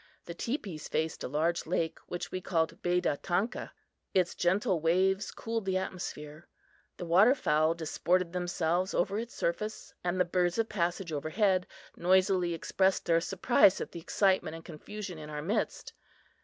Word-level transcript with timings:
The 0.25 0.33
teepees 0.33 0.87
faced 0.87 1.23
a 1.23 1.27
large 1.27 1.67
lake, 1.67 1.99
which 2.07 2.31
we 2.31 2.41
called 2.41 2.81
Bedatanka. 2.81 3.69
Its 4.15 4.33
gentle 4.33 4.79
waves 4.79 5.29
cooled 5.29 5.65
the 5.65 5.77
atmosphere. 5.77 6.47
The 6.97 7.05
water 7.05 7.35
fowl 7.35 7.75
disported 7.75 8.33
themselves 8.33 8.95
over 8.95 9.19
its 9.19 9.35
surface, 9.35 9.93
and 10.03 10.19
the 10.19 10.25
birds 10.25 10.57
of 10.57 10.67
passage 10.69 11.13
overhead 11.13 11.67
noisily 11.95 12.55
expressed 12.55 13.05
their 13.05 13.21
surprise 13.21 13.79
at 13.79 13.91
the 13.91 13.99
excitement 13.99 14.55
and 14.55 14.65
confusion 14.65 15.19
in 15.19 15.29
our 15.29 15.43
midst. 15.43 15.93